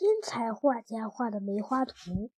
[0.00, 2.30] 天才画家画的梅花图。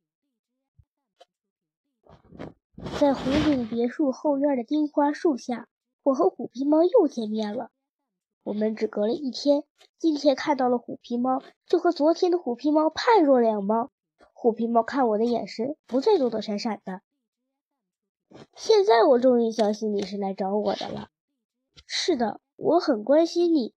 [2.98, 5.69] 在红顶别墅后院的丁花树下，
[6.03, 7.71] 我和虎皮猫又见面了。
[8.43, 9.62] 我们只隔了一天，
[9.96, 13.92] 今天看到了虎皮猫，就和昨天的虎皮猫判若两猫。
[14.33, 17.03] 虎皮猫看我的眼神不再躲躲闪闪的。
[18.57, 21.11] 现在我终于相信你是来找我的了。
[21.87, 23.73] 是的，我很关心你。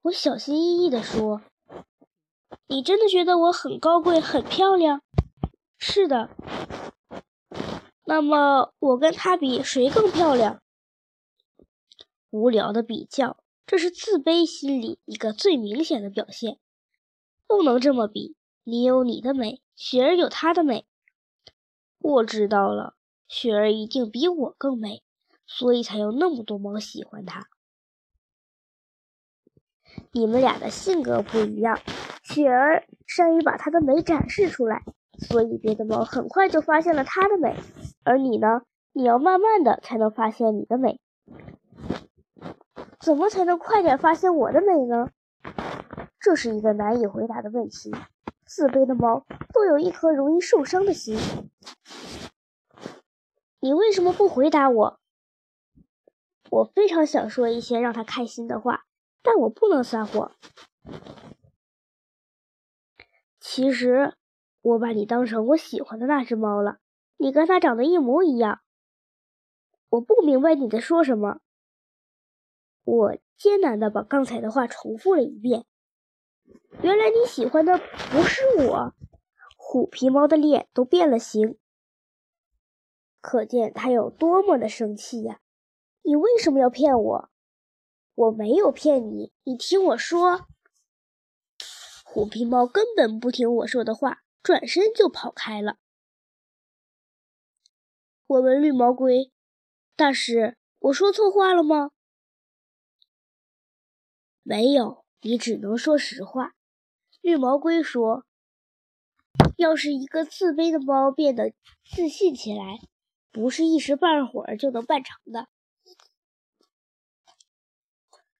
[0.00, 1.42] 我小心翼翼地说
[2.68, 5.02] ：“你真的觉得我很高贵、很漂亮？”
[5.78, 6.30] 是的。
[8.04, 10.62] 那么我跟他比，谁更漂亮？
[12.30, 16.58] 无聊的比较，这是自卑心理一个最明显的表现。
[17.48, 20.86] 不能这么比，你有你的美，雪儿有她的美。
[21.98, 22.94] 我知道了，
[23.26, 25.02] 雪儿一定比我更美，
[25.46, 27.48] 所以才有那么多猫喜欢她。
[30.12, 31.78] 你们俩的性格不一样，
[32.22, 34.82] 雪儿善于把她的美展示出来，
[35.18, 37.56] 所以别的猫很快就发现了她的美。
[38.04, 38.62] 而你呢？
[38.92, 40.98] 你要慢慢的才能发现你的美。
[42.98, 45.10] 怎么才能快点发现我的美呢？
[46.18, 47.94] 这是一个难以回答的问题。
[48.46, 51.18] 自卑的猫都有一颗容易受伤的心。
[53.60, 54.98] 你为什么不回答我？
[56.48, 58.85] 我非常想说一些让他开心的话，
[59.26, 60.32] 但我不能撒谎。
[63.40, 64.14] 其实，
[64.62, 66.78] 我把你当成我喜欢的那只猫了。
[67.16, 68.60] 你跟它长得一模一样，
[69.88, 71.40] 我不明白你在说什么。
[72.84, 75.66] 我艰难的把刚才的话重复了一遍。
[76.82, 78.94] 原来你喜欢的不是我。
[79.56, 81.58] 虎皮猫的脸都变了形，
[83.20, 85.40] 可见他有多么的生气呀！
[86.02, 87.30] 你为什么要骗我？
[88.16, 90.46] 我没有骗你，你听我说。
[92.02, 95.76] 虎皮猫根本不听我说的话，转身就跑开了。
[98.26, 99.30] 我问绿毛龟
[99.94, 101.90] ：“大师，我说错话了吗
[104.42, 106.54] ？”“没有，你只能说实话。”
[107.20, 108.24] 绿毛龟说
[109.58, 111.52] ：“要是一个自卑的猫变得
[111.84, 112.78] 自信起来，
[113.30, 115.48] 不是一时半会儿就能办成的。”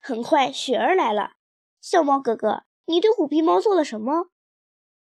[0.09, 1.33] 很快，雪儿来了。
[1.81, 4.29] 小猫哥哥，你对虎皮猫做了什么？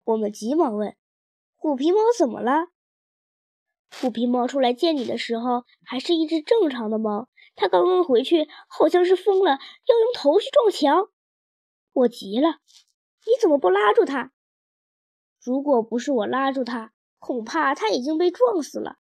[0.03, 0.97] 我们急忙问
[1.55, 2.67] ：“虎皮猫怎么了？”
[4.01, 7.29] 虎皮猫出来见你的时候，还是一只正常的猫。
[7.55, 11.09] 它刚刚回去，好像是疯了，要用头去撞墙。
[11.93, 12.57] 我急了，
[13.25, 14.33] 你怎么不拉住它？
[15.41, 18.97] 如果不是我拉住它，恐怕它已经被撞死了。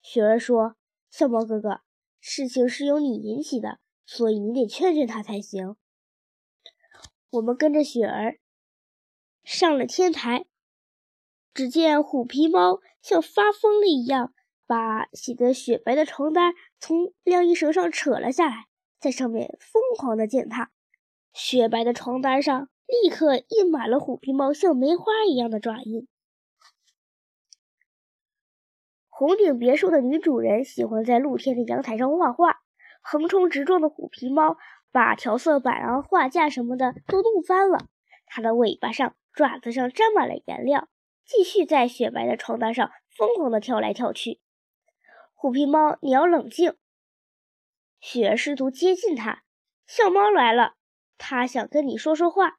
[0.00, 0.76] 雪儿说
[1.12, 1.82] ：“小猫哥哥，
[2.18, 3.78] 事情是由你引起的，
[4.10, 5.76] 所以你得劝劝他才行。”
[7.28, 8.38] 我们跟着雪儿
[9.44, 10.46] 上了天台。
[11.52, 14.32] 只见虎皮猫像发疯了一样，
[14.64, 18.68] 把洗得雪白的床单从晾衣绳上扯了下来，
[19.00, 20.70] 在上面疯狂地践踏。
[21.34, 26.06] 雪白的床单上立刻印满了虎皮猫像梅花一样的爪印。
[29.08, 32.62] 红顶别墅的女主人喜欢在露天的阳台上画画，
[33.10, 34.58] 横冲直撞的虎皮猫
[34.92, 37.86] 把调色板啊、画架什么的都弄翻了，
[38.26, 40.90] 它的尾巴上、爪子上沾满了颜料。
[41.24, 44.40] 继续在雪白的床单上疯狂地跳来跳去。
[45.34, 46.76] 虎皮猫，你要冷静。
[47.98, 49.42] 雪儿试图接近它。
[49.86, 50.74] 笑猫来了，
[51.16, 52.58] 它想跟你说说话。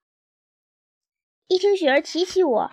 [1.48, 2.72] 一听雪儿提起我，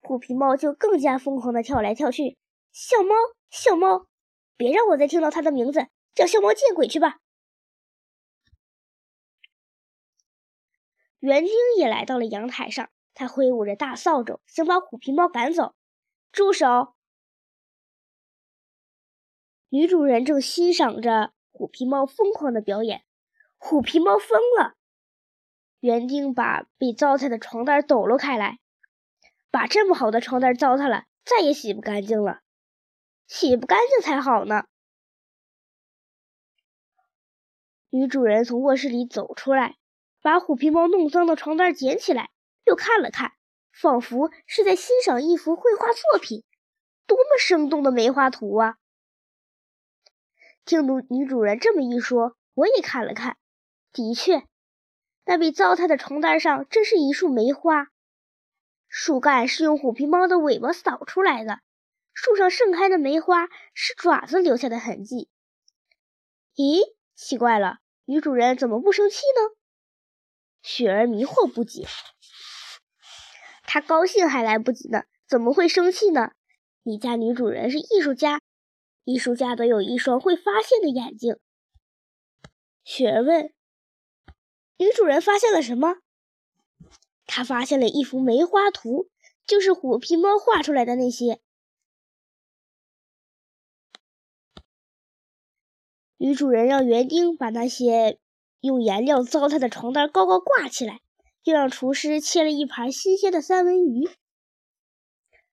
[0.00, 2.38] 虎皮猫就更加疯狂地跳来跳去。
[2.70, 3.16] 笑猫，
[3.50, 4.06] 笑猫，
[4.56, 7.20] 别让我再听到它的名字，叫小猫见鬼去吧。
[11.20, 12.90] 园丁也来到了阳台上。
[13.18, 15.74] 他挥舞着大扫帚，想把虎皮猫赶走。
[16.32, 16.94] 住手！
[19.70, 23.04] 女主人正欣赏着虎皮猫疯狂的表演。
[23.56, 24.74] 虎皮猫疯了！
[25.80, 28.58] 园丁把被糟蹋的床单抖了开来，
[29.50, 32.42] 把这么好的床单糟蹋了，再也洗不干净了。
[33.26, 34.66] 洗不干净才好呢。
[37.96, 39.76] 女主人从卧室里走出来，
[40.20, 42.28] 把虎皮猫弄脏的床单捡起来。
[42.66, 43.32] 又看了看，
[43.72, 46.44] 仿佛是在欣赏一幅绘画作品，
[47.06, 48.76] 多么生动的梅花图啊！
[50.64, 53.38] 听女女主人这么一说，我也看了看，
[53.92, 54.44] 的确，
[55.24, 57.86] 那被糟蹋的床单上真是一束梅花，
[58.88, 61.60] 树干是用虎皮猫的尾巴扫出来的，
[62.12, 65.30] 树上盛开的梅花是爪子留下的痕迹。
[66.56, 66.80] 咦，
[67.14, 69.54] 奇怪了，女主人怎么不生气呢？
[70.62, 71.86] 雪儿迷惑不解。
[73.62, 76.30] 她高兴还来不及呢，怎么会生气呢？
[76.84, 78.40] 你家女主人是艺术家，
[79.04, 81.38] 艺术家都有一双会发现的眼睛。
[82.84, 83.52] 雪儿问
[84.78, 85.96] ：“女主人发现了什么？”
[87.26, 89.10] 她发现了一幅梅花图，
[89.44, 91.40] 就是虎皮猫画出来的那些。
[96.18, 98.18] 女主人让园丁把那些
[98.60, 101.00] 用颜料糟蹋的床单高高挂起来，
[101.44, 104.08] 又让厨师切了一盘新鲜的三文鱼。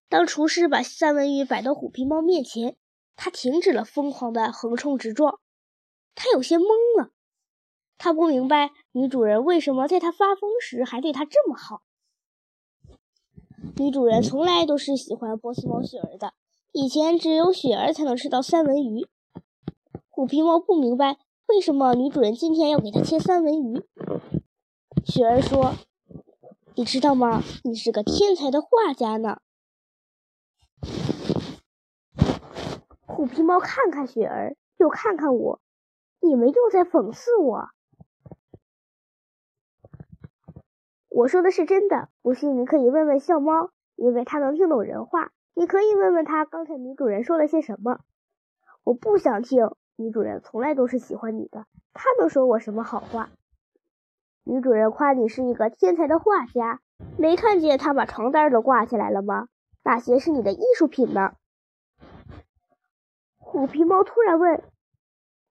[0.07, 2.77] 当厨师把三文鱼摆到虎皮猫面前，
[3.15, 5.39] 他停止了疯狂的横冲直撞。
[6.15, 6.65] 他有些懵
[6.98, 7.12] 了，
[7.98, 11.81] 他不明白女主人为什么在他发疯时还对他这么好。
[13.77, 16.33] 女主人从来都是喜欢波斯猫雪儿的，
[16.71, 19.07] 以前只有雪儿才能吃到三文鱼。
[20.15, 21.18] 虎皮猫不明白
[21.48, 23.83] 为什么女主人今天要给它切三文鱼。
[25.04, 25.74] 雪儿说
[26.77, 27.42] ：“你知道吗？
[27.63, 29.39] 你是个天才的画家呢。”
[33.07, 35.60] 虎皮猫看看雪儿，又看看我，
[36.19, 37.69] 你们又在讽刺我。
[41.10, 45.31] 我说的是真的，不信你可以问问笑猫，因为它能听懂人话。
[45.56, 48.01] 你可以问问他刚才女主人说了些什么。
[48.83, 49.71] 我不想听。
[49.95, 53.29] 女主人从来都是喜欢你的，她能说我什么好话？
[54.43, 56.81] 女主人夸你是一个天才的画家，
[57.17, 59.47] 没看见她把床单都挂起来了吗？
[59.83, 61.35] 那些是你的艺术品呢。
[63.37, 64.63] 虎皮猫突然问：“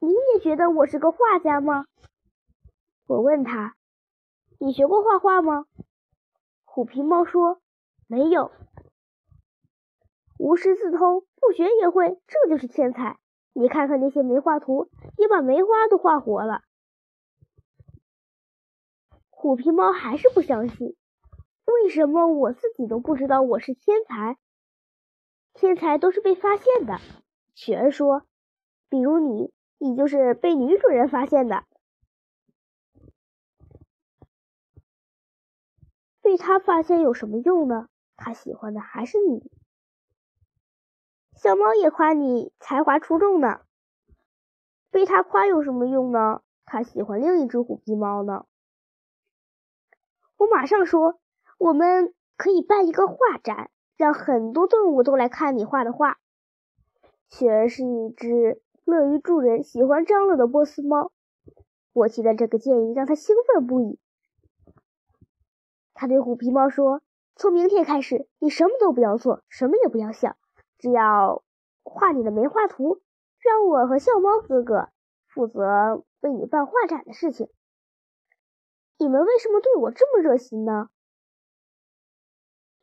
[0.01, 1.87] 你也觉得我是个画家吗？”
[3.07, 3.77] 我问他
[4.59, 5.67] ：“你学过画画吗？”
[6.65, 7.61] 虎皮猫说
[8.09, 8.51] ：“没有，
[10.39, 13.19] 无师自通，不学也会，这就是天才。”
[13.55, 16.63] 你看看那些梅花图，也把梅花都画活了。
[19.29, 20.97] 虎皮猫还是不相信，
[21.65, 24.39] 为什么我自己都不知道我是天才？
[25.53, 26.99] 天才都是被发现的。
[27.55, 28.27] 雪儿说
[28.89, 31.65] ：“比如你，你就是被女主人发现的。
[36.23, 37.89] 被他发现有什么用呢？
[38.17, 39.51] 他喜欢的还是你。”
[41.43, 43.63] 小猫也夸你才华出众呢，
[44.93, 46.41] 被他夸有什么用呢？
[46.65, 48.47] 他喜欢另一只虎皮猫呢。
[50.37, 51.19] 我马上说，
[51.59, 56.21] 我们可以办一个画展，让很多动物都来看你画的画。
[57.29, 61.11] 雪儿是一只乐于助人、喜欢张罗的波斯猫，
[61.93, 63.99] 我记得这个建议让他兴奋不已。
[65.93, 67.03] 他对虎皮猫说
[67.35, 70.37] ：“从明天开始，你什么都不要做，什么也不要想。”
[70.83, 71.45] 只要
[71.85, 73.01] 画你的梅花图，
[73.39, 74.89] 让我和笑猫哥哥
[75.29, 77.49] 负责为你办画展的事情。
[78.99, 80.89] 你们为什么对我这么热心呢？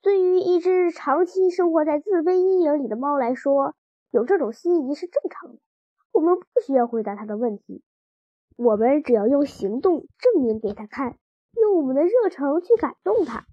[0.01, 3.75] 对于一只长期生活在自卑阴影里的猫来说，
[4.11, 5.59] 有这种心仪是正常的。
[6.13, 7.83] 我们不需要回答他的问题，
[8.55, 11.17] 我们只要用行动证明给他看，
[11.51, 13.45] 用我们的热诚去感动他。